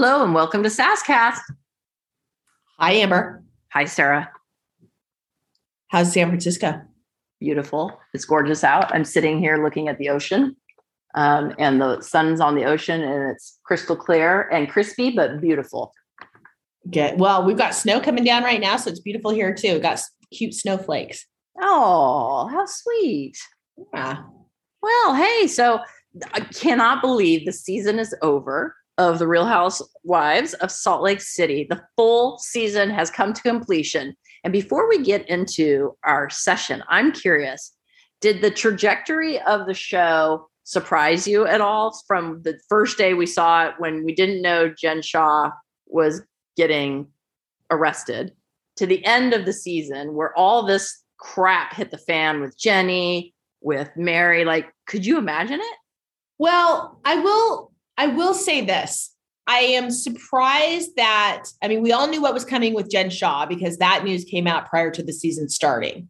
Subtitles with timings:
[0.00, 1.40] Hello and welcome to SASCast.
[2.78, 3.42] Hi, Amber.
[3.72, 4.30] Hi, Sarah.
[5.88, 6.82] How's San Francisco?
[7.40, 7.98] Beautiful.
[8.14, 8.94] It's gorgeous out.
[8.94, 10.54] I'm sitting here looking at the ocean,
[11.16, 15.92] um, and the sun's on the ocean, and it's crystal clear and crispy, but beautiful.
[16.88, 17.18] Good.
[17.18, 19.72] Well, we've got snow coming down right now, so it's beautiful here too.
[19.72, 20.00] We've got
[20.32, 21.26] cute snowflakes.
[21.60, 23.36] Oh, how sweet.
[23.92, 24.22] Yeah.
[24.80, 25.80] Well, hey, so
[26.34, 31.66] I cannot believe the season is over of the Real Housewives of Salt Lake City.
[31.68, 34.14] The full season has come to completion.
[34.44, 37.72] And before we get into our session, I'm curious
[38.20, 43.26] did the trajectory of the show surprise you at all from the first day we
[43.26, 45.50] saw it when we didn't know Jen Shah
[45.86, 46.20] was
[46.56, 47.06] getting
[47.70, 48.32] arrested
[48.76, 53.34] to the end of the season where all this crap hit the fan with Jenny,
[53.60, 54.44] with Mary?
[54.44, 55.76] Like, could you imagine it?
[56.38, 57.72] Well, I will.
[57.98, 59.12] I will say this.
[59.46, 63.44] I am surprised that I mean, we all knew what was coming with Jen Shah
[63.44, 66.08] because that news came out prior to the season starting.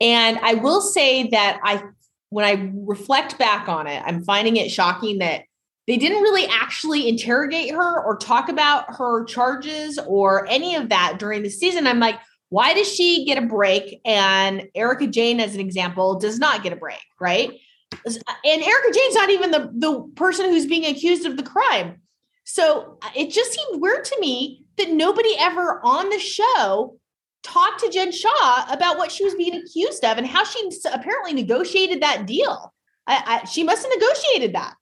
[0.00, 1.84] And I will say that I,
[2.30, 5.44] when I reflect back on it, I'm finding it shocking that
[5.86, 11.18] they didn't really actually interrogate her or talk about her charges or any of that
[11.18, 11.86] during the season.
[11.86, 14.00] I'm like, why does she get a break?
[14.04, 17.52] And Erika Jayne, as an example, does not get a break, right?
[17.92, 22.00] And Erika Jayne's not even the, the person who's being accused of the crime.
[22.44, 26.98] So uh, it just seemed weird to me that nobody ever on the show
[27.42, 31.32] talked to Jen Shah about what she was being accused of and how she apparently
[31.32, 32.72] negotiated that deal.
[33.06, 34.74] I, I, she must have negotiated that.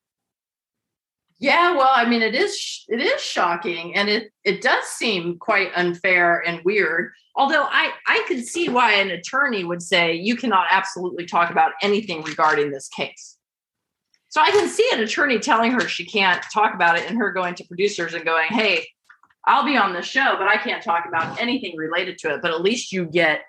[1.43, 5.71] Yeah, well, I mean, it is it is shocking, and it it does seem quite
[5.75, 7.13] unfair and weird.
[7.35, 11.73] Although I I could see why an attorney would say you cannot absolutely talk about
[11.83, 13.39] anything regarding this case.
[14.29, 17.33] So I can see an attorney telling her she can't talk about it, and her
[17.33, 18.87] going to producers and going, "Hey,
[19.47, 22.43] I'll be on the show, but I can't talk about anything related to it.
[22.43, 23.41] But at least you get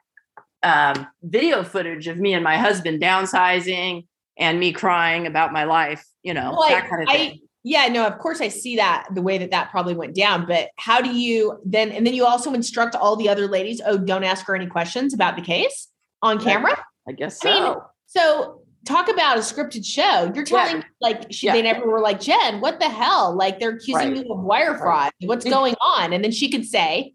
[0.63, 4.05] um, video footage of me and my husband downsizing
[4.37, 6.05] and me crying about my life.
[6.23, 8.75] You know, Well, I- that kind of I- thing." Yeah, no, of course I see
[8.77, 12.13] that the way that that probably went down, but how do you then and then
[12.13, 15.41] you also instruct all the other ladies, oh, don't ask her any questions about the
[15.43, 15.87] case
[16.21, 16.75] on camera?
[17.07, 17.83] I guess I mean, so.
[18.07, 20.31] So talk about a scripted show.
[20.33, 20.65] You're Yeah.
[20.65, 21.53] telling like she, Yeah.
[21.53, 23.35] they never were like Jen, what the hell?
[23.35, 24.25] Like they're accusing Right.
[24.25, 25.11] you of wire fraud.
[25.21, 25.51] What's mm.
[25.51, 26.13] going on?
[26.13, 27.13] And then she could say,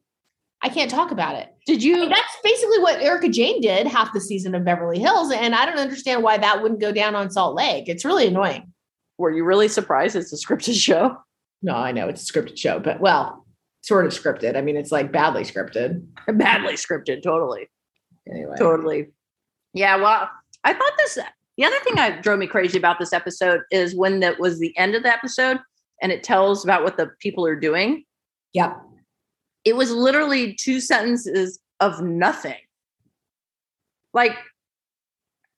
[0.63, 1.49] I can't talk about it.
[1.67, 1.97] Did I you?
[1.97, 5.67] mean, that's basically what Erika Jayne did half the season of Beverly Hills, and I
[5.67, 7.89] don't understand why that wouldn't go down on Salt Lake.
[7.89, 8.73] It's really annoying.
[9.19, 11.17] Were you really surprised it's a scripted show?
[11.63, 13.47] No, I know it's a scripted show, but well,
[13.83, 14.57] sort of scripted.
[14.57, 16.05] I mean, it's like badly scripted.
[16.27, 17.71] Badly scripted, totally,
[18.29, 19.09] Anyway, totally.
[19.73, 19.97] Yeah.
[19.97, 20.29] Well,
[20.65, 21.19] I thought this.
[21.57, 24.77] The other thing that drove me crazy about this episode is when that was the
[24.77, 25.59] end of the episode,
[26.03, 28.05] and it tells about what the people are doing.
[28.53, 28.77] Yep.
[29.65, 32.59] It was literally two sentences of nothing.
[34.13, 34.37] Like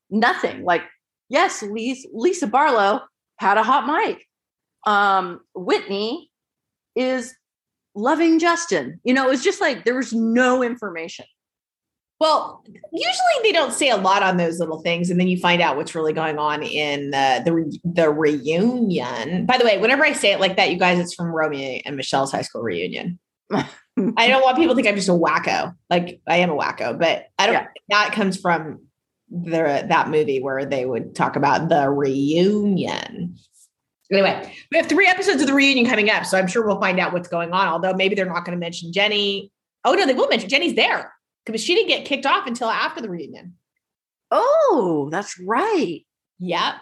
[0.09, 0.63] nothing.
[0.63, 0.83] Like
[1.29, 3.01] yes, Lisa, Lisa Barlow
[3.39, 4.27] had a hot mic.
[4.85, 6.29] Um, Whitney
[6.95, 7.33] is
[7.95, 8.99] loving Justin.
[9.03, 11.25] You know, it was just like there was no information.
[12.19, 15.61] Well, usually they don't say a lot on those little things, and then you find
[15.61, 19.45] out what's really going on in uh, the re- the reunion.
[19.45, 21.95] By the way, whenever I say it like that, you guys, it's from Romy and
[21.95, 23.19] Michele's high school reunion.
[23.53, 25.73] I don't want people to think I'm just a wacko.
[25.89, 27.55] Like I am a wacko, but I don't.
[27.55, 27.67] Yeah.
[27.89, 28.81] That comes from
[29.31, 33.35] the that movie where they would talk about the reunion.
[34.11, 36.99] Anyway, we have three episodes of the reunion coming up, so I'm sure we'll find
[36.99, 37.67] out what's going on.
[37.67, 39.51] Although maybe they're not going to mention Jenny.
[39.85, 41.13] Oh no, they will mention Jenny's there
[41.45, 43.55] because she didn't get kicked off until after the reunion.
[44.31, 46.01] Oh, that's right.
[46.39, 46.73] Yep.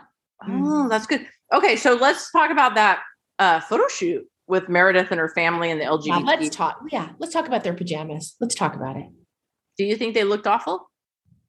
[0.47, 1.25] Oh, that's good.
[1.53, 3.01] Okay, so let's talk about that
[3.39, 6.25] uh, photo shoot with Meredith and her family and the Yeah, LGBT.
[6.25, 6.77] let's talk.
[6.91, 8.35] Yeah, let's talk about their pajamas.
[8.39, 9.07] Let's talk about it.
[9.77, 10.89] Do you think they looked awful?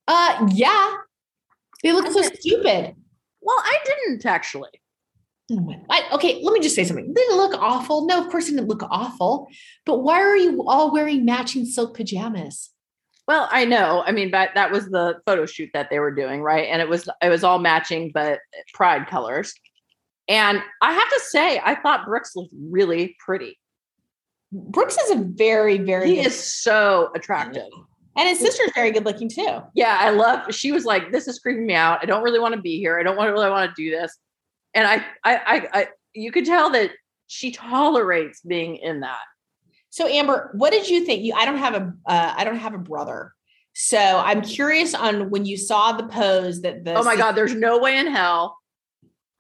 [0.08, 0.94] Uh, yeah,
[1.82, 2.96] they look so stupid.
[3.40, 4.70] Well, I didn't actually.
[5.50, 7.06] Oh I, okay, let me just say something.
[7.06, 8.06] They didn't look awful.
[8.06, 9.48] No, of course, it didn't look awful.
[9.86, 12.70] But why are you all wearing matching silk pajamas?
[13.26, 14.02] Well, I know.
[14.06, 16.68] I mean, but that was the photo shoot that they were doing, right?
[16.68, 18.40] And it was it was all matching, but
[18.74, 19.54] pride colors.
[20.28, 23.58] And I have to say, I thought Brooks looked really pretty.
[24.52, 27.68] Brooks is a very, very He is so attractive.
[28.18, 29.62] And his sister's very good looking too.
[29.74, 30.54] Yeah, I love.
[30.54, 32.00] She was like, "This is creeping me out.
[32.02, 32.98] I don't really want to be here.
[32.98, 34.18] I don't want to really want to do this."
[34.74, 36.90] And I, I, I, I, you could tell that
[37.26, 39.20] she tolerates being in that.
[39.90, 41.24] So Amber, what did you think?
[41.24, 43.32] You, I don't have a, uh, I don't have a brother.
[43.72, 47.54] So I'm curious on when you saw the pose that the Oh my God, there's
[47.54, 48.58] no way in hell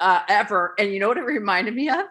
[0.00, 0.74] uh, ever.
[0.78, 2.04] And you know what it reminded me of?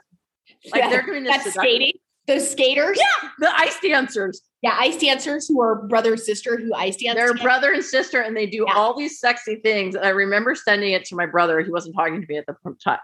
[0.71, 1.93] Like they're doing this that's seduction- skating.
[2.27, 2.97] Those skaters.
[2.99, 4.41] Yeah, the ice dancers.
[4.63, 7.15] Yeah, ice dancers who are brother and sister who ice dance.
[7.15, 7.44] They're together.
[7.44, 8.74] brother and sister, and they do Yeah.
[8.75, 9.95] all these sexy things.
[9.95, 11.62] And I remember sending it to my brother.
[11.62, 12.56] He wasn't talking to me at the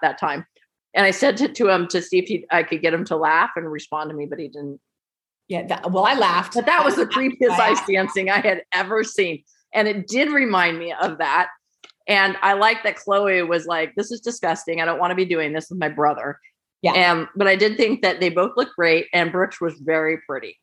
[0.01, 0.45] that time,
[0.95, 3.15] and I sent it to him to see if he I could get him to
[3.15, 4.79] laugh and respond to me, but he didn't.
[5.47, 6.55] Yeah, that, well, I laughed.
[6.55, 10.31] But that was the creepiest I ice dancing I had ever seen, and it did
[10.31, 11.49] remind me of that.
[12.07, 14.81] And I like that Chloe was like, "This is disgusting.
[14.81, 16.39] I don't want to be doing this with my brother."
[16.81, 16.93] Yeah.
[16.93, 20.59] And but I did think that they both looked great, and Brooks was very pretty.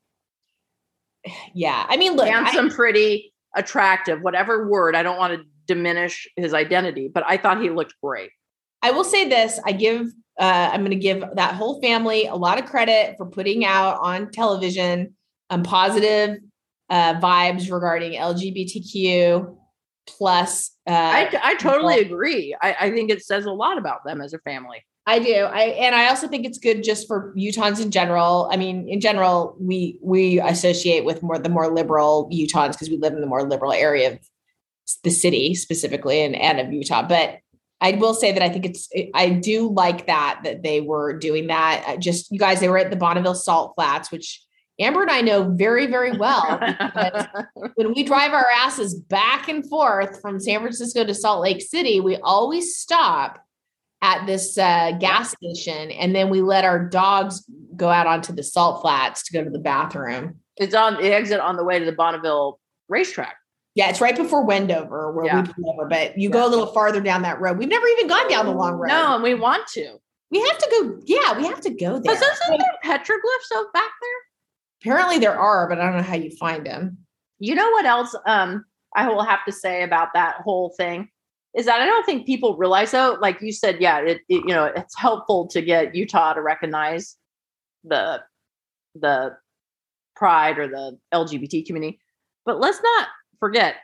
[1.55, 4.95] Yeah, I mean, look, I- handsome, pretty, attractive, whatever word.
[4.95, 8.31] I don't want to diminish his identity, but I thought he looked great.
[8.83, 10.07] I will say this: I give,
[10.39, 13.99] uh, I'm going to give that whole family a lot of credit for putting out
[14.01, 15.15] on television
[15.51, 16.39] um, positive
[16.89, 19.57] uh, vibes regarding LGBTQ
[20.07, 20.73] plus.
[20.87, 22.57] Uh, I, I totally agree.
[22.61, 24.85] I, I think it says a lot about them as a family.
[25.11, 25.35] I do.
[25.35, 28.49] I and I also think it's good just for Utahns in general.
[28.53, 32.97] I mean, in general, we we associate with more the more liberal Utahns because we
[32.97, 34.21] live in the more liberal area of
[35.03, 37.03] the city specifically and, and of Utah.
[37.03, 37.39] But
[37.81, 41.49] I will say that I think it's I do like that that they were doing
[41.49, 41.83] that.
[41.89, 44.41] I Just you guys, they were at the Bonneville Salt Flats, which
[44.79, 46.57] Amber and I know very very well.
[47.75, 51.99] when we drive our asses back and forth from San Francisco to Salt Lake City,
[51.99, 53.45] we always stop
[54.03, 57.45] at this uh, gas station and then we let our dogs
[57.77, 60.37] go out onto the salt flats to go to the bathroom.
[60.57, 62.59] it's on the exit on the way to the Bonneville
[62.89, 63.37] racetrack.
[63.75, 65.43] Yeah, it's right before Wendover where Yeah.
[65.43, 67.57] we pull over, but you go a little farther down that road.
[67.59, 68.89] We've never even gone down the long road.
[68.89, 69.97] No, and we want to.
[70.31, 71.01] We have to go.
[71.05, 72.01] Yeah, we have to go there.
[72.01, 74.21] Because isn't there petroglyphs of back there?
[74.83, 76.99] Apparently there are, but I don't know how you find them.
[77.39, 78.65] You know what else um,
[78.95, 81.09] I will have to say about that whole thing
[81.55, 84.55] is that I don't think people realize though, like you said, yeah, it, it you
[84.55, 87.17] know it's helpful to get Utah to recognize
[87.85, 88.23] the
[88.95, 89.37] the
[90.17, 91.99] pride or the LGBT community,
[92.45, 93.09] but let's not
[93.39, 93.77] forget.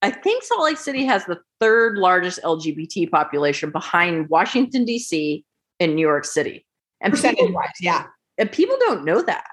[0.00, 5.44] I think Salt Lake City has the third largest LGBT population behind Washington D.C.
[5.80, 6.64] and New York City,
[7.00, 8.06] and percentage wise, yeah.
[8.38, 9.44] and people don't know that.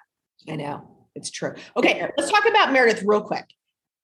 [0.48, 1.54] I know it's true.
[1.76, 3.46] Okay, let's talk about Meredith real quick.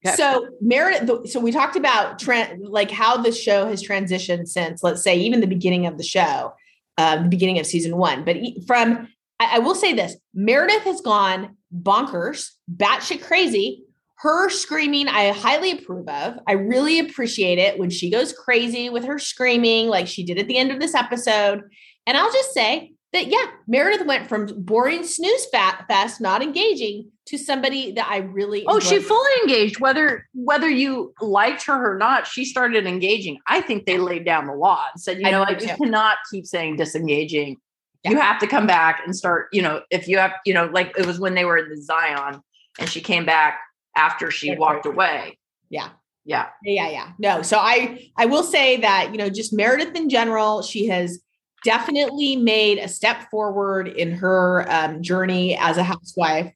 [0.06, 0.16] Okay.
[0.16, 5.04] So Meredith, so we talked about trend, like how the show has transitioned since, let's
[5.04, 6.54] say, even the beginning of the show,
[6.98, 8.26] um, the beginning of season one.
[8.26, 9.08] But from,
[9.40, 13.84] I, I will say this: Meredith has gone bonkers, batshit crazy.
[14.18, 16.38] Her screaming, I highly approve of.
[16.48, 20.48] I really appreciate it when she goes crazy with her screaming, like she did at
[20.48, 21.62] the end of this episode.
[22.06, 27.38] And I'll just say that yeah, Meredith went from boring snooze fest, not engaging, to
[27.38, 29.80] somebody that I really Oh, she fully engaged.
[29.80, 33.40] Whether whether you liked her or not, she started engaging.
[33.48, 36.18] I think they laid down the law and said, you I know, like you cannot
[36.30, 37.56] keep saying disengaging.
[38.04, 39.48] You have to come back and start.
[39.54, 41.82] You know, if you have, you know, like it was when they were in the
[41.82, 42.42] Zion,
[42.80, 43.60] and she came back
[43.96, 44.58] after she Yeah.
[44.58, 45.38] walked away.
[45.70, 45.90] Yeah.
[46.24, 50.08] Yeah, yeah yeah no so i i will say that you know just meredith in
[50.08, 51.20] general she has
[51.64, 56.54] definitely made a step forward in her um, journey as a housewife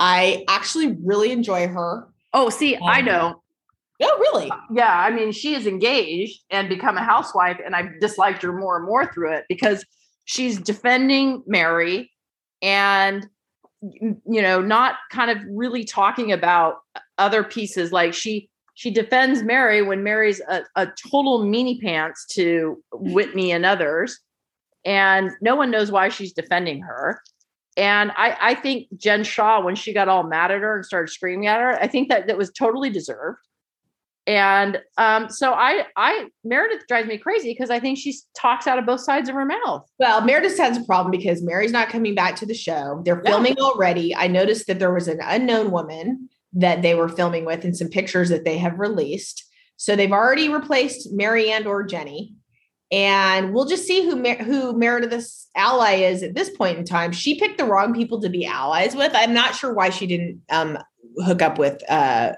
[0.00, 2.08] i actually really enjoy her.
[2.32, 3.38] Oh, see, I Um, don't.
[4.02, 4.50] oh really?
[4.72, 8.76] Yeah, I mean, she is engaged and become a housewife, and I've disliked her more
[8.76, 9.84] and more through it because
[10.24, 12.10] she's defending Mary
[12.62, 13.26] and
[13.80, 16.76] you know not kind of really talking about
[17.18, 17.92] other pieces.
[17.92, 23.64] Like she she defends mary when mary's a, a total meanie pants to whitney and
[23.64, 24.18] others
[24.84, 27.20] and no one knows why she's defending her
[27.76, 31.12] and i i think jen shah when she got all mad at her and started
[31.12, 33.38] screaming at her i think that that was totally deserved.
[34.28, 38.76] And um, so I, I Meredith drives me crazy because I think she talks out
[38.76, 39.88] of both sides of her mouth.
[40.00, 43.02] well meredith has a problem because mary's not coming back to the show.
[43.04, 44.16] They're filming already.
[44.16, 47.88] I noticed that there was an unknown woman that they were filming with in some
[47.88, 49.44] pictures that they have released.
[49.76, 52.34] So they've already replaced mary and or jenny
[52.90, 57.12] and we'll just see who who Meredith's ally is at this point in time.
[57.12, 59.12] She picked the wrong people to be allies with.
[59.14, 60.78] I'm not sure why she didn't um,
[61.18, 62.34] hook up with uh,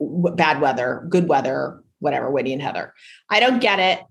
[0.00, 2.94] bad weather, good weather, whatever, Whitney and Heather.
[3.28, 4.04] I don't get it.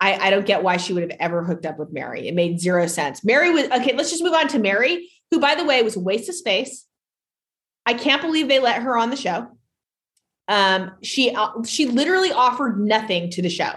[0.00, 2.28] I, I don't get why she would have ever hooked up with Mary.
[2.28, 3.24] It made zero sense.
[3.24, 3.94] Mary was okay.
[3.94, 6.86] Let's just move on to Mary, who, by the way, was a waste of space.
[7.84, 9.48] I can't believe they let her on the show.
[10.46, 13.72] Um, she uh, she literally offered nothing to the show.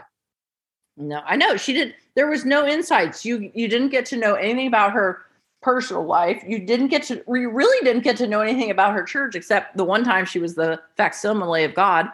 [1.02, 1.96] No, I know she did.
[2.16, 3.26] There was no insights.
[3.26, 5.26] You you didn't get to know anything about her
[5.62, 6.44] personal life.
[6.48, 7.24] You didn't get to.
[7.28, 10.40] You really didn't get to know anything about her church except the one time she
[10.40, 12.10] was the facsimile of God,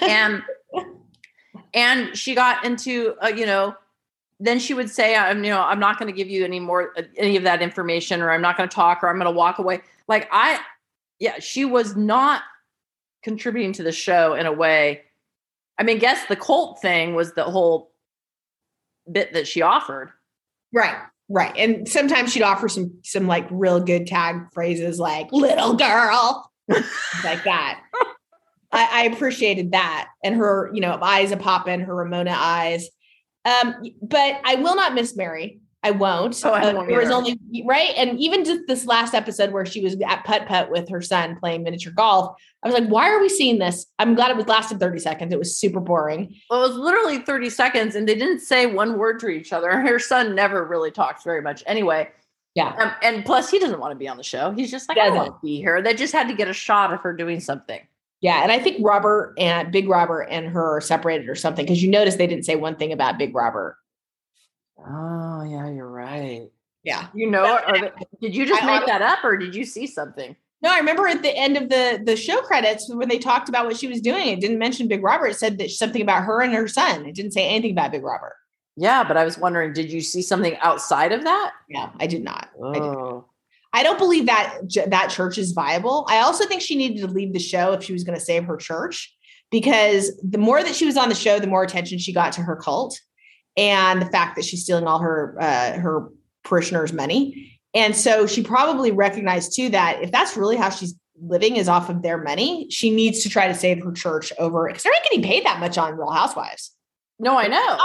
[0.00, 0.42] and
[1.74, 3.76] and she got into uh, you know
[4.42, 6.92] then she would say, "I'm, you know, I'm not going to give you any more
[6.98, 9.36] uh, any of that information, or I'm not going to talk, or I'm going to
[9.36, 10.58] walk away." Like I,
[11.20, 12.42] yeah, she was not
[13.22, 15.02] contributing to the show in a way.
[15.78, 17.91] I mean, guess the cult thing was the whole
[19.10, 20.12] bit that she offered.
[20.72, 20.96] Right.
[21.28, 21.56] Right.
[21.56, 26.50] And sometimes she'd offer some some like real good tag phrases like little girl.
[26.68, 27.80] like that.
[28.72, 30.08] I, I, appreciated that.
[30.24, 32.88] And her, you know, eyes a popping, her Ramona eyes.
[33.44, 35.60] Um, but I will not miss Mary.
[35.84, 36.40] I won't.
[36.44, 39.82] Oh, I won't there was only right, and even just this last episode where she
[39.82, 42.36] was at putt putt with her son playing miniature golf.
[42.62, 43.86] I was like, why are we seeing this?
[43.98, 45.32] I'm glad it was lasted 30 seconds.
[45.32, 46.36] It was super boring.
[46.48, 49.70] Well, it was literally 30 seconds, and they didn't say one word to each other.
[49.80, 52.08] Her son never really talks very much anyway.
[52.54, 52.74] Yeah.
[52.78, 54.52] Um, and plus, he doesn't want to be on the show.
[54.52, 55.82] He's just like, I don't want to be here.
[55.82, 57.80] They just had to get a shot of her doing something.
[58.20, 58.42] Yeah.
[58.42, 62.16] And I think Robert and Big Robert and her separated or something because you notice
[62.16, 63.76] they didn't say one thing about Big Robert.
[64.86, 66.48] Oh, yeah, you're right.
[66.82, 67.08] Yeah.
[67.14, 67.60] You know,
[68.20, 70.34] did you just I, make that up or did you see something?
[70.62, 73.66] No, I remember at the end of the the show credits when they talked about
[73.66, 75.28] what she was doing, it didn't mention Big Robert.
[75.28, 77.06] It said that something about her and her son.
[77.06, 78.34] It didn't say anything about Big Robert.
[78.76, 81.52] Yeah, but I was wondering, did you see something outside of that?
[81.68, 82.50] Yeah, I did not.
[82.60, 82.70] Oh.
[82.70, 83.26] I, did not.
[83.74, 84.58] I don't believe that
[84.88, 86.06] that church is viable.
[86.08, 88.44] I also think she needed to leave the show if she was going to save
[88.44, 89.14] her church,
[89.50, 92.42] because the more that she was on the show, the more attention she got to
[92.42, 92.98] her cult,
[93.56, 96.08] and the fact that she's stealing all her uh, her
[96.44, 97.58] parishioners' money.
[97.74, 101.88] And so she probably recognized too that if that's really how she's living is off
[101.88, 105.04] of their money, she needs to try to save her church over because they're not
[105.04, 106.72] getting paid that much on Real Housewives.
[107.18, 107.78] No, I know.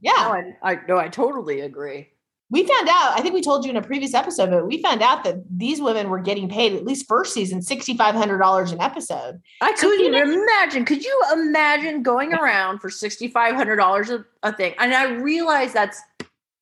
[0.00, 0.12] Yeah.
[0.12, 2.13] No, I, I no, I totally agree.
[2.50, 5.02] We found out, I think we told you in a previous episode, but we found
[5.02, 9.40] out that these women were getting paid at least first season $6,500 an episode.
[9.60, 10.84] I couldn't even imagine.
[10.84, 14.74] Could you imagine going around for $6,500 a, a thing?
[14.78, 16.00] And I realize that's,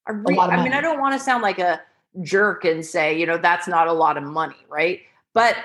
[0.06, 1.80] I, re- I mean, I don't want to sound like a,
[2.20, 5.00] jerk and say, you know, that's not a lot of money, right?
[5.32, 5.56] But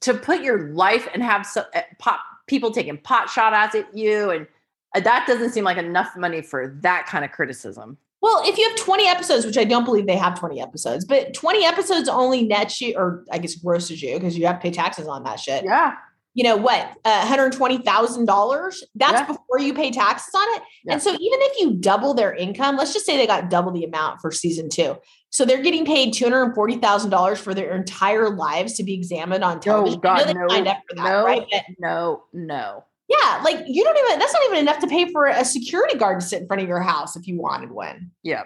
[0.00, 4.30] to put your life and have some, uh, pop, people taking pot shot at you
[4.30, 4.46] and
[4.94, 7.96] uh, that doesn't seem like enough money for that kind of criticism.
[8.24, 11.34] Well, if you have 20 episodes, which I don't believe they have 20 episodes, but
[11.34, 14.70] 20 episodes only nets you, or I guess grosses you because you have to pay
[14.70, 15.62] taxes on that shit.
[15.62, 15.92] Yeah.
[16.32, 16.90] You know what?
[17.04, 18.82] Uh, $120,000.
[18.94, 19.26] That's yeah.
[19.26, 20.62] before you pay taxes on it.
[20.86, 20.92] Yeah.
[20.94, 23.84] And so even if you double their income, let's just say they got double the
[23.84, 24.96] amount for season two.
[25.28, 28.84] So they're getting paid two hundred and forty thousand dollars for their entire lives to
[28.84, 29.98] be examined on television.
[29.98, 31.44] Oh God, no, that, no, right?
[31.50, 32.84] But, no, no.
[33.22, 34.18] Yeah, like you don't even.
[34.18, 36.68] That's not even enough to pay for a security guard to sit in front of
[36.68, 38.10] your house if you wanted one.
[38.22, 38.44] Yeah.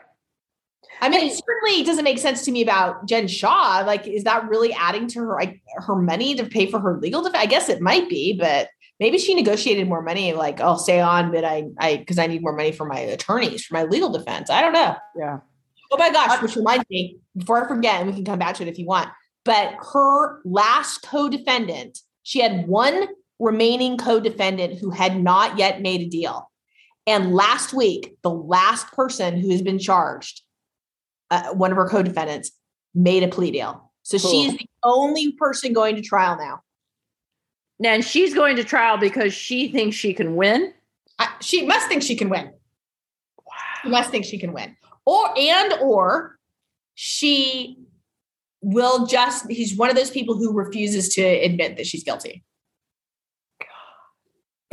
[1.01, 3.85] I mean, it certainly doesn't make sense to me about Jen Shah.
[3.87, 7.23] Like, is that really adding to her like her money to pay for her legal
[7.23, 7.43] defense?
[7.43, 10.33] I guess it might be, but maybe she negotiated more money.
[10.33, 13.65] Like, I'll stay on, but I, I, because I need more money for my attorneys
[13.65, 14.51] for my legal defense.
[14.51, 14.97] I don't know.
[15.17, 15.39] Yeah.
[15.91, 18.63] Oh my gosh, which reminds me, before I forget, and we can come back to
[18.63, 19.09] it if you want,
[19.45, 23.07] but her last co defendant, she had one
[23.39, 26.51] remaining co defendant who had not yet made a deal.
[27.07, 30.43] And last week, the last person who has been charged,
[31.31, 32.51] uh, one of her co defendants,
[32.95, 33.91] made a plea deal.
[34.03, 34.31] So cool.
[34.31, 36.61] she's the only person going to trial now.
[37.83, 40.73] And she's going to trial because she thinks she can win.
[41.19, 42.47] I, she must think she can win.
[42.47, 43.53] Wow.
[43.83, 44.77] She must think she can win
[45.09, 46.39] or and or
[46.95, 47.79] she
[48.61, 52.45] will just he's one of those people who refuses to admit that she's guilty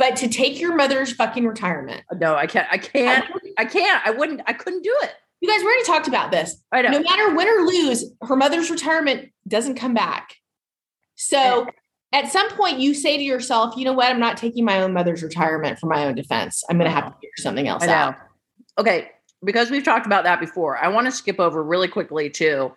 [0.08, 2.02] but to take your mother's fucking retirement.
[2.10, 3.24] Uh, no i can't i can't
[3.58, 5.12] i can't i wouldn't i couldn't do it.
[5.40, 6.56] You guys we already talked about this.
[6.72, 6.90] I know.
[6.90, 10.34] No matter win or lose her mother's retirement doesn't come back.
[11.14, 11.66] So
[12.12, 14.10] at some point you say to yourself you know what?
[14.10, 16.64] I'm not taking my own mother's retirement for my own defense.
[16.70, 17.18] I'm going to have to uh-huh.
[17.20, 18.16] figure something else out.
[18.78, 19.10] Okay
[19.44, 22.72] because we've talked about that before, I want to skip over really quickly to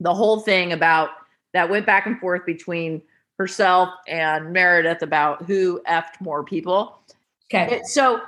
[0.00, 1.10] the whole thing about
[1.52, 3.02] that went back and forth between
[3.38, 7.00] herself and Meredith about who effed more people.
[7.52, 7.80] Okay.
[7.84, 8.20] So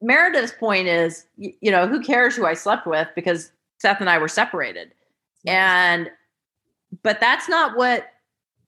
[0.00, 4.18] Meredith's point is, you know, who cares who I slept with because Seth and I
[4.18, 4.92] were separated.
[5.46, 6.10] And
[7.02, 8.06] but that's not what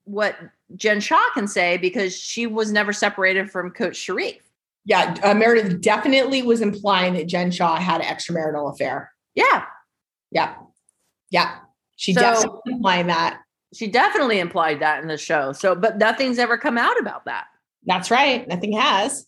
[0.04, 0.36] what
[0.76, 4.40] Jen Shah can say because she was never separated from Coach Sharrieff.
[4.84, 9.12] Yeah, uh, Meredith definitely was implying that Jen Shah had an extramarital affair.
[9.34, 9.64] Yeah.
[10.30, 10.54] Yeah.
[11.30, 11.56] Yeah.
[11.96, 13.40] She so, definitely implied that.
[13.74, 15.52] She definitely implied that in the show.
[15.52, 17.46] So, but nothing's ever come out about that.
[17.84, 18.46] That's right.
[18.48, 19.26] Nothing has.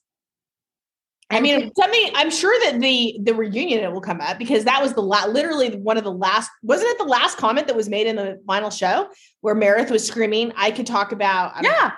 [1.32, 4.82] I mean, something I'm sure that the the reunion it will come up because that
[4.82, 7.88] was the la- literally one of the last wasn't it the last comment that was
[7.88, 9.08] made in the final show
[9.40, 11.92] where Meredith was screaming, I could talk about yeah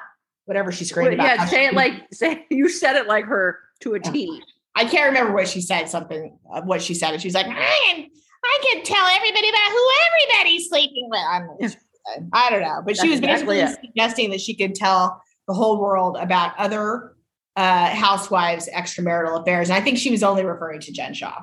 [0.45, 1.39] whatever she screamed well, about.
[1.39, 4.43] Yeah, say it like say you said it like her to a T.
[4.75, 5.89] I can't remember what she said.
[5.89, 8.07] Something of what she said, and she's like, I can,
[8.45, 11.77] I can tell everybody about who everybody's sleeping with.
[12.07, 12.83] I don't know, I don't know.
[12.85, 17.15] but she was exactly basically suggesting that she could tell the whole world about other
[17.57, 21.43] uh, housewives' extramarital affairs, and I think she was only referring to Jen Shah.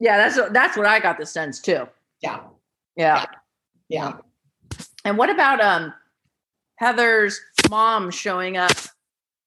[0.00, 1.86] Yeah, that's that's what I got the sense too.
[2.20, 2.40] Yeah,
[2.96, 3.26] Yeah.
[3.88, 4.14] yeah.
[5.04, 5.92] And what about um
[6.76, 7.40] Heather's
[7.70, 8.72] mom showing up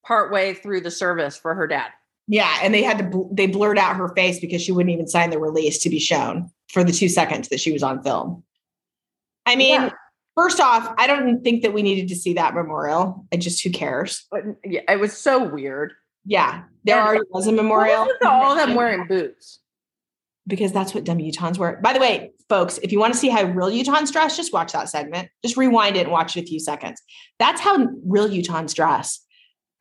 [0.06, 1.88] partway through the service for her dad?
[2.28, 5.08] Yeah, and they had to bl- they blurred out her face because she wouldn't even
[5.08, 8.44] sign the release to be shown for the two seconds that she was on film.
[9.46, 9.90] I mean, Yeah.
[10.36, 13.26] First off, I don't think that we needed to see that memorial.
[13.32, 14.26] And just who cares?
[14.32, 15.94] But yeah, it was so weird.
[16.26, 18.08] Yeah, there And- already was a memorial.
[18.26, 19.60] all of them wearing boots.
[20.48, 21.80] because that's what dumb Utahns wear.
[21.82, 24.74] By the way, folks, if you want to see how real Utahns dress, just watch
[24.74, 25.30] that segment.
[25.44, 27.02] Just rewind it and watch it a few seconds.
[27.40, 29.22] That's how real Utahns dress.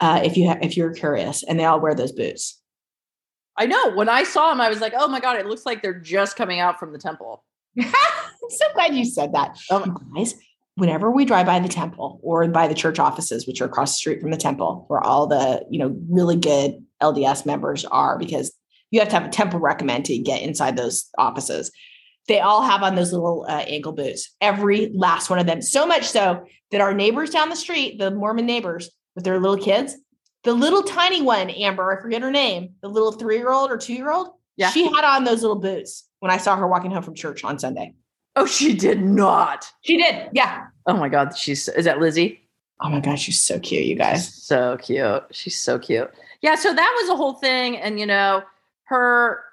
[0.01, 2.59] Uh, if you ha- if you're curious, and they all wear those boots.
[3.59, 3.91] I know.
[3.95, 5.37] When I saw them, I was like, "Oh my god!
[5.39, 7.44] It looks like they're just coming out from the temple."
[7.79, 7.87] I'm
[8.51, 9.59] so glad you said that.
[9.71, 10.35] Um, guys,
[10.77, 13.99] whenever we drive by the temple or by the church offices, which are across the
[13.99, 18.53] street from the temple, where all the you know really good LDS members are, because
[18.91, 21.71] you have to have a temple recommend to get inside those offices.
[22.27, 24.35] They all have on those little uh, ankle boots.
[24.41, 25.61] Every last one of them.
[25.61, 29.63] So much so that our neighbors down the street, the Mormon neighbors with their little
[29.63, 29.95] kids,
[30.45, 33.77] the little tiny one, Amber, I forget her name, the little three year old or
[33.77, 34.71] two year old, Yeah.
[34.71, 37.59] she had on those little boots when I saw her walking home from church on
[37.59, 37.95] Sunday.
[38.35, 39.71] oh, she did not.
[39.83, 40.31] She did.
[40.33, 40.69] Yeah.
[40.87, 42.41] Oh my god, she's is that Lizzie?
[42.81, 44.25] Oh my gosh, she's so cute, you guys.
[44.25, 45.23] She's so cute.
[45.33, 46.11] She's so cute.
[46.41, 48.43] Yeah, so that was a whole thing, and you know,
[48.85, 49.45] her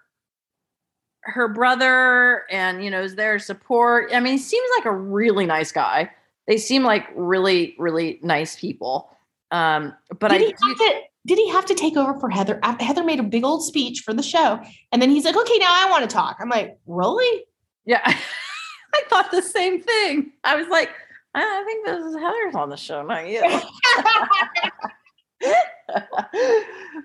[1.23, 4.12] her brother and you know is their support.
[4.13, 6.10] I mean, he seems like a really nice guy.
[6.47, 9.10] They seem like really, really nice people.
[9.51, 12.60] Um, but did I he have to did he have to take over for Heather?
[12.79, 14.60] Heather made a big old speech for the show.
[14.91, 16.38] And then he's like, okay, now I want to talk.
[16.39, 17.45] I'm like, really?
[17.86, 18.01] yeah,
[18.93, 20.31] I thought the same thing.
[20.43, 20.89] I was like,
[21.34, 23.41] I think this is Heather's on the show, not you.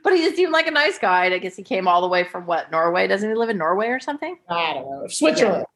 [0.02, 1.26] but he just seemed like a nice guy.
[1.26, 3.06] And I guess he came all the way from what Norway?
[3.06, 4.36] Doesn't he live in Norway or something?
[4.48, 5.06] I don't know.
[5.08, 5.66] Switzerland.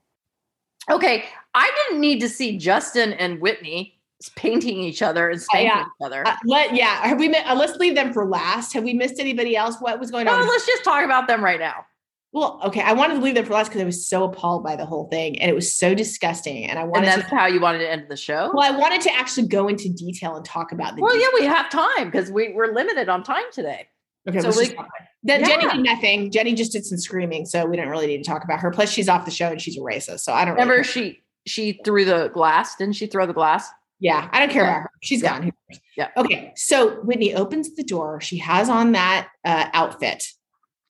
[0.91, 5.83] Okay, I didn't need to see Justin and Whitney painting each other and spanking yeah.
[5.83, 6.27] each other.
[6.27, 7.07] Uh, let yeah.
[7.07, 7.29] Have we?
[7.29, 8.73] mi- Uh, let's leave them for last.
[8.75, 9.77] Have we missed anybody else?
[9.81, 10.47] What was going no, on?
[10.47, 11.87] let's just talk about them right now.
[12.33, 12.81] Well, okay.
[12.81, 15.09] I wanted to leave them for last because I was so appalled by the whole
[15.09, 16.65] thing, and it was so disgusting.
[16.67, 17.35] And I And wanted that's to.
[17.35, 18.53] how you wanted to end the show.
[18.55, 21.03] Well, I wanted to actually go into detail and talk about the.
[21.03, 23.89] Well, yeah, we have time because we, we're limited on time today.
[24.29, 24.77] Okay, So we-
[25.23, 26.31] then Jenny did nothing.
[26.31, 28.71] Jenny just did some screaming, so we didn't really need to talk about her.
[28.71, 30.55] Plus, she's off the show and she's a racist, so I don't.
[30.55, 30.85] Remember, care.
[30.85, 32.77] she she threw the glass.
[32.77, 33.69] Didn't she throw the glass?
[34.01, 34.71] Yeah, I don't care Yeah.
[34.71, 34.91] about her.
[35.03, 35.39] She's Yeah.
[35.39, 35.53] gone.
[35.97, 36.09] Yeah.
[36.17, 38.21] Okay, so Whitney opens the door.
[38.21, 40.25] She has on that uh, outfit,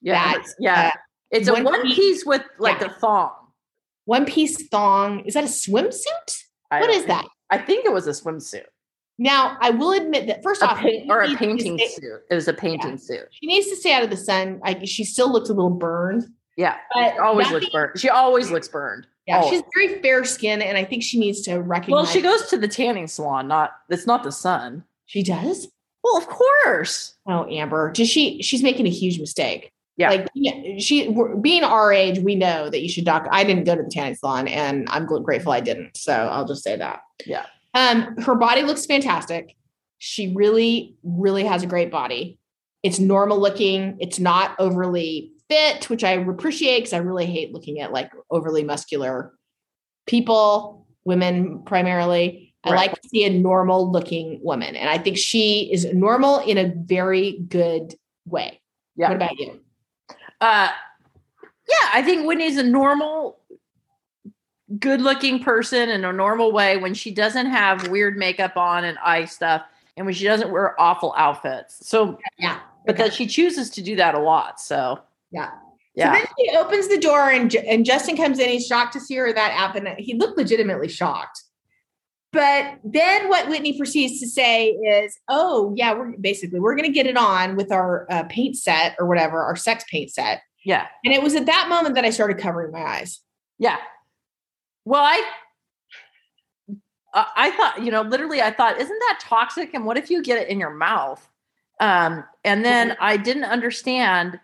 [0.01, 0.87] Yeah, That's, yeah.
[0.95, 2.87] uh, it's a one one piece- piece with like Yeah.
[2.87, 3.31] a thong.
[4.05, 5.19] one piece thong.
[5.25, 6.43] Is that a swimsuit?
[6.71, 7.25] I What is that?
[7.49, 8.65] I think it was a swimsuit,
[9.19, 11.87] Now, I will admit that first a off, or a she needs to painting stay-
[11.89, 12.21] suit.
[12.31, 13.27] It was a painting suit.
[13.31, 14.59] She needs to stay out of the sun.
[14.63, 16.23] I, she still looks a little burned,
[16.57, 17.99] Yeah, but always looks burned.
[17.99, 19.05] She always looks burned.
[19.31, 19.61] Yeah, Always.
[19.61, 22.03] she's very fair skinned, and I think she needs to recognize.
[22.03, 23.47] Well, she goes to the tanning salon.
[23.47, 24.83] Not it's not the sun.
[25.05, 25.69] She does.
[26.03, 27.15] Well, of course.
[27.25, 28.41] Oh, Amber, does she?
[28.41, 29.71] She's making a huge mistake.
[29.95, 30.09] Yeah.
[30.09, 30.27] Like
[30.79, 33.25] she being our age, we know that you should doc.
[33.31, 35.95] I didn't go to the tanning salon, and I'm grateful I didn't.
[35.95, 36.99] So I'll just say that.
[37.25, 37.45] Yeah.
[37.73, 39.55] Um, her body looks fantastic.
[39.99, 42.37] She really, really has a great body.
[42.83, 43.95] It's normal looking.
[44.01, 48.63] It's not overly fit, which I appreciate because I really hate looking at like overly
[48.63, 49.33] muscular
[50.07, 52.53] people, women primarily.
[52.63, 52.89] I Right.
[52.89, 54.75] like to see a normal looking woman.
[54.75, 58.61] And I think she is normal in a very good way.
[58.95, 59.09] Yeah.
[59.09, 59.59] What about you?
[60.39, 60.69] Uh,
[61.67, 63.39] yeah, I think Whitney's a normal,
[64.79, 69.25] good-looking person in a normal way when she doesn't have weird makeup on and eye
[69.25, 69.63] stuff,
[69.97, 71.85] and when she doesn't wear awful outfits.
[71.87, 72.59] So, Yeah.
[72.85, 73.03] but Okay.
[73.03, 74.61] that she chooses to do that a lot.
[74.61, 74.99] So,
[75.31, 75.49] Yeah.
[75.95, 78.49] yeah, So then she opens the door and, and Justin comes in.
[78.49, 79.85] He's shocked to see her that outfit.
[79.85, 81.41] and He looked legitimately shocked.
[82.33, 86.93] But then what Whitney proceeds to say is, oh, yeah, we're basically, we're going to
[86.93, 90.41] get it on with our uh, paint set or whatever, our sex paint set.
[90.63, 93.19] yeah, And it was at that moment that I started covering my eyes.
[93.59, 93.77] yeah.
[94.85, 95.21] Well, I.
[97.13, 99.73] I I thought, you know, literally, I thought, isn't that toxic?
[99.73, 101.27] And what if you get it in your mouth?
[101.81, 104.39] Um, and then I didn't understand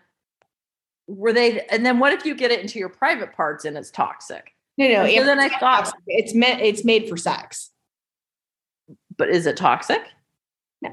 [1.08, 3.90] were they, and then what if you get it into your private parts and it's
[3.90, 4.52] toxic?
[4.76, 5.08] No, no.
[5.08, 7.70] So then I thought, it's meant, it's made for sex.
[9.18, 10.00] but is it toxic?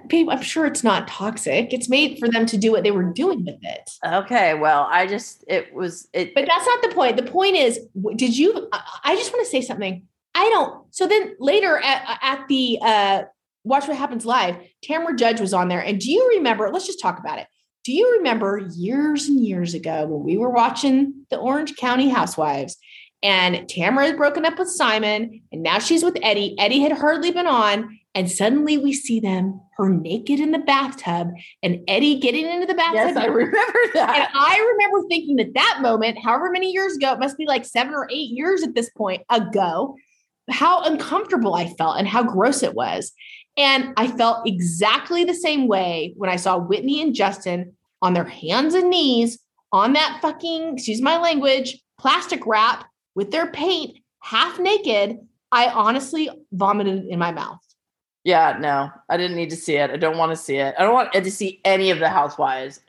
[0.08, 1.72] Babe, I'm sure it's not toxic.
[1.72, 3.92] It's made for them to do what they were doing with it.
[4.04, 6.34] Okay, well, I just it was it.
[6.34, 7.18] But that's not the point.
[7.18, 7.80] The point is,
[8.16, 8.68] did you?
[9.04, 10.08] I just want to say something.
[10.34, 10.86] I don't.
[10.90, 13.24] So then later at at the uh,
[13.64, 16.72] Watch What Happens Live, Tamra Judge was on there, and do you remember?
[16.72, 17.46] Let's just talk about it.
[17.86, 22.78] Do you remember years and years ago when we were watching the Orange County Housewives?
[23.22, 26.56] And Tamara had broken up with Simon, and now she's with Eddie.
[26.58, 31.30] Eddie had hardly been on, and suddenly we see them, her naked in the bathtub,
[31.62, 32.96] and Eddie getting into the bathtub.
[32.96, 34.16] Yes, I remember that.
[34.16, 37.66] And I remember thinking that that moment, however many years ago, it must be like
[37.66, 39.96] seven or eight years at this point ago,
[40.50, 43.12] how uncomfortable I felt and how gross it was.
[43.58, 48.26] And I felt exactly the same way when I saw Whitney and Justin on their
[48.26, 49.40] hands and knees
[49.72, 55.20] on that fucking, excuse my language, plastic wrap with their paint half naked.
[55.52, 57.60] I honestly vomited in my mouth.
[58.24, 59.92] Yeah, no, I didn't need to see it.
[59.92, 60.74] I don't want to see it.
[60.78, 62.82] I don't want to see any of the housewives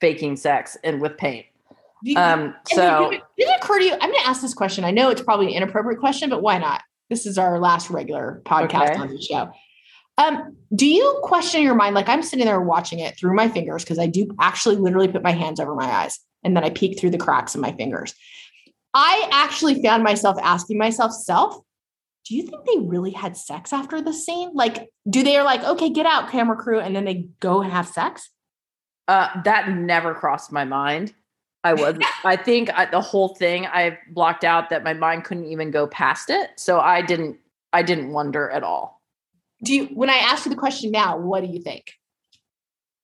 [0.00, 1.46] faking sex and with paint.
[2.16, 3.92] Um, so did it occur to you?
[3.92, 4.84] I'm going to ask this question.
[4.84, 6.82] I know it's probably an inappropriate question, but why not?
[7.12, 8.98] This is our last regular podcast okay.
[8.98, 9.52] on the show.
[10.16, 11.94] Um, do you question your mind?
[11.94, 15.22] Like I'm sitting there watching it through my fingers because I do actually literally put
[15.22, 18.14] my hands over my eyes and then I peek through the cracks in my fingers.
[18.94, 21.58] I actually found myself asking myself, self,
[22.24, 24.52] do you think they really had sex after the scene?
[24.54, 27.70] Like, do they are like, okay, get out, camera crew, and then they go and
[27.70, 28.30] have sex?
[29.06, 31.12] Uh, that never crossed my mind.
[31.64, 35.46] I was, I think I, the whole thing I blocked out that my mind couldn't
[35.46, 36.50] even go past it.
[36.56, 37.38] So I didn't,
[37.72, 39.00] I didn't wonder at all.
[39.62, 41.92] Do you, when I ask you the question now, what do you think?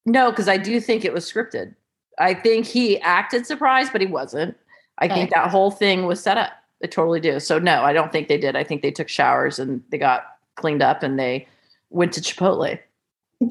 [0.04, 1.74] No, because I do think it was scripted.
[2.18, 4.56] I think he acted surprised, but he wasn't.
[4.98, 5.14] I okay.
[5.14, 6.52] think that whole thing was set up.
[6.82, 7.38] I totally do.
[7.38, 8.56] So no, I don't think they did.
[8.56, 11.46] I think they took showers and they got cleaned up and they
[11.90, 12.78] went to Chipotle.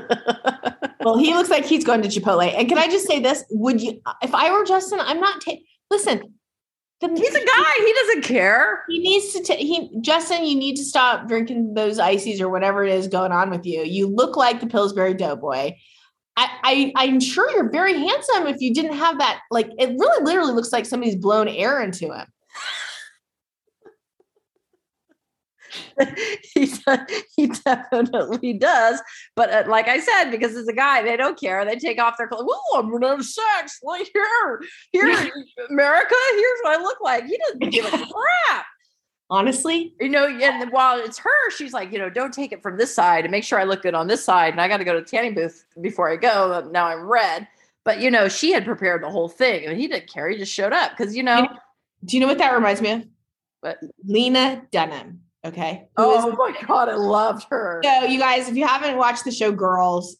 [1.00, 2.52] well, he looks like he's going to Chipotle.
[2.56, 3.44] And can I just say this?
[3.50, 5.56] Would you, if I were Justin, I'm not, ta-
[5.90, 6.34] listen,
[7.00, 7.72] the, he's a guy.
[7.76, 8.84] He doesn't care.
[8.88, 12.84] He needs to, t- he, Justin, you need to stop drinking those ices or whatever
[12.84, 13.82] it is going on with you.
[13.82, 15.72] You look like the Pillsbury Doughboy.
[16.36, 19.42] I, I am sure you're very handsome if you didn't have that.
[19.50, 22.26] Like it really literally looks like somebody's blown air into him.
[26.54, 26.72] he,
[27.36, 29.00] he definitely does.
[29.36, 31.64] But uh, like I said, because it's a guy, they don't care.
[31.64, 32.46] They take off their clothes.
[32.48, 33.80] Oh, I'm gonna have sex.
[33.82, 35.30] Like here, here,
[35.70, 36.14] America.
[36.30, 37.26] Here's what I look like.
[37.26, 38.66] He doesn't give a crap
[39.30, 39.94] honestly.
[40.00, 42.94] You know, and while it's her, she's like, you know, don't take it from this
[42.94, 44.52] side and make sure I look good on this side.
[44.52, 46.68] And I got to go to the tanning booth before I go.
[46.72, 47.48] Now I'm red.
[47.84, 49.64] But, you know, she had prepared the whole thing.
[49.64, 50.28] I mean, he didn't care.
[50.28, 51.48] He just showed up because, you know.
[52.04, 53.06] Do you know what that reminds me of?
[53.62, 55.23] But Lena Dunham.
[55.44, 55.86] Okay.
[55.96, 56.88] Who oh is, my God.
[56.88, 57.80] I loved her.
[57.84, 60.16] So, you guys, if you haven't watched the show Girls,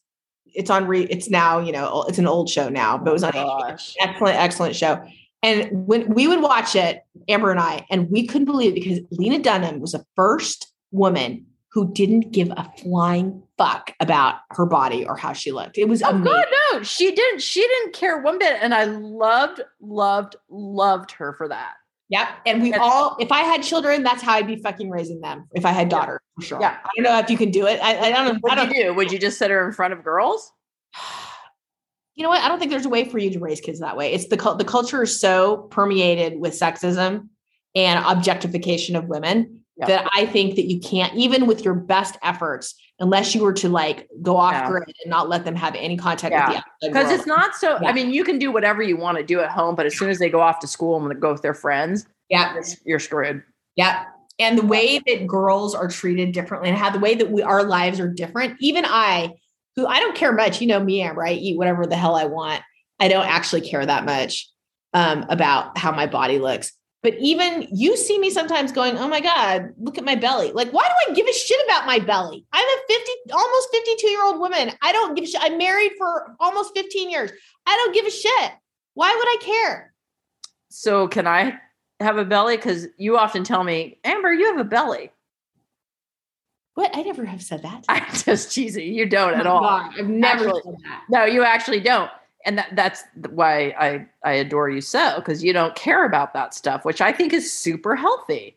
[0.47, 3.25] it's on re it's now, you know, it's an old show now, but it was
[3.25, 5.05] oh on oh, excellent, excellent show.
[5.43, 9.01] And when we would watch it, Amber and I, and we couldn't believe it because
[9.11, 15.05] Lena Dunham was the first woman who didn't give a flying fuck about her body
[15.05, 15.77] or how she looked.
[15.77, 16.33] It was oh amazing.
[16.33, 17.43] god, no, she didn't.
[17.43, 21.75] She didn't care one bit, and I loved, loved, loved her for that.
[22.11, 22.29] Yep.
[22.47, 25.49] And we all, if I had children, that's how I'd be fucking raising them.
[25.55, 26.41] If I had daughters, yeah.
[26.41, 26.61] for sure.
[26.61, 26.77] Yeah.
[26.85, 27.81] I don't know if you can do it.
[27.83, 28.39] I, I don't know.
[28.41, 28.95] What would you do?
[28.95, 30.53] Would you just sit her in front of girls?
[32.15, 32.43] you know what?
[32.43, 34.13] I don't think there's a way for you to raise kids that way.
[34.13, 37.29] It's the the culture is so permeated with sexism
[37.75, 42.75] and objectification of women that I think that you can't even with your best efforts
[43.01, 44.69] unless you were to like go off yeah.
[44.69, 46.49] grid and not let them have any contact yeah.
[46.49, 47.77] with the because it's not so.
[47.85, 50.11] I mean you can do whatever you want to do at home but as soon
[50.11, 53.43] as they go off to school and go with their friends yeah you're screwed
[53.75, 54.05] yeah
[54.39, 57.65] and the way that girls are treated differently and how the way that we our
[57.65, 59.35] lives are different even I
[59.77, 60.61] who I don't care much.
[60.61, 61.05] You know me.
[61.05, 62.63] I eat whatever the hell I want.
[63.01, 64.49] I don't actually care that much
[64.93, 66.73] um, about how my body looks.
[67.05, 70.53] But even you see me sometimes going, oh my God, look at my belly.
[70.53, 72.47] Like, why do I give a shit about my belly?
[72.51, 74.71] I'm a 50, almost 52 year old woman.
[74.81, 75.43] I don't give a shit.
[75.43, 77.31] I'm married for almost 15 years.
[77.67, 78.53] I don't give a shit.
[78.95, 79.93] Why would I care?
[80.71, 81.59] So, can I
[82.01, 82.57] have a belly?
[82.57, 85.11] Because you often tell me, Amber, you have a belly.
[86.73, 86.97] What?
[86.97, 87.85] I never have said that.
[87.91, 88.85] I'm just cheesy.
[88.85, 89.61] You don't at oh all.
[89.61, 91.05] God, I've never actually, said that.
[91.11, 92.11] No, you actually don't.
[92.45, 96.55] And that, that's why I, I adore you so, because you don't care about that
[96.55, 98.57] stuff, which I think is super healthy.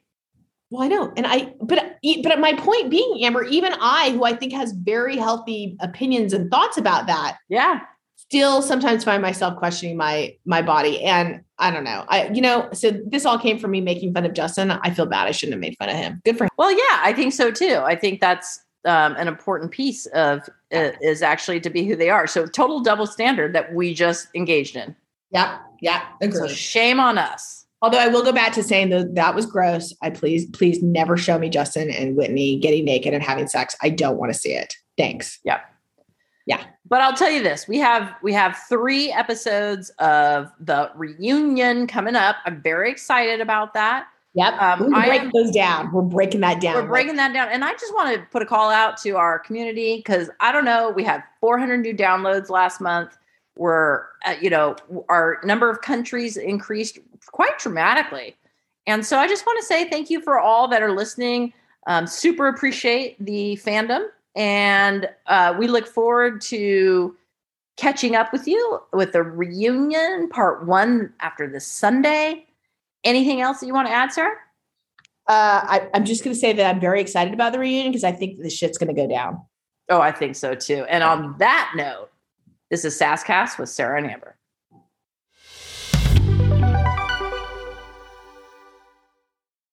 [0.69, 1.13] Well, I know.
[1.15, 5.15] And I, but, but my point being, Amber, even I, who I think has very
[5.15, 7.37] healthy opinions and thoughts about that.
[7.47, 7.81] Yeah
[8.29, 12.67] still sometimes find myself questioning my my body and i don't know i you know
[12.73, 15.53] so this all came from me making fun of justin i feel bad i shouldn't
[15.53, 17.95] have made fun of him good for him well yeah i think so too i
[17.95, 22.25] think that's um, an important piece of uh, is actually to be who they are.
[22.25, 24.95] So total double standard that we just engaged in.
[25.31, 25.61] Yep.
[25.81, 26.03] Yeah.
[26.31, 27.65] So shame on us.
[27.81, 29.93] Although I will go back to saying that that was gross.
[30.01, 33.75] I please, please never show me Justin and Whitney getting naked and having sex.
[33.83, 34.73] I don't want to see it.
[34.97, 35.39] Thanks.
[35.43, 35.59] Yeah.
[36.47, 36.63] Yeah.
[36.85, 42.15] But I'll tell you this: we have we have three episodes of the reunion coming
[42.15, 42.37] up.
[42.45, 44.07] I'm very excited about that.
[44.37, 44.61] Yep.
[44.61, 45.91] Um, We're breaking those down.
[45.91, 46.75] We're breaking that down.
[46.75, 47.49] We're breaking that down.
[47.49, 50.63] And I just want to put a call out to our community because I don't
[50.63, 53.17] know, we had 400 new downloads last month.
[53.57, 54.75] We're, uh, you know,
[55.09, 56.99] our number of countries increased
[57.31, 58.35] quite dramatically.
[58.85, 61.51] And so I just want to say thank you for all that are listening.
[61.87, 64.05] Um, super appreciate the fandom.
[64.35, 67.15] And uh, we look forward to
[67.75, 72.46] catching up with you with the reunion part one after this Sunday.
[73.03, 74.35] Anything else that you want to add, Sarah?
[75.27, 78.05] Uh, I, am just going to say that I'm very excited about the reunion because
[78.05, 79.41] I think the shit's going to go down.
[79.89, 80.85] Oh, I think so too.
[80.89, 82.09] And on that note,
[82.69, 84.36] this is Sasscast with Sarah and Amber.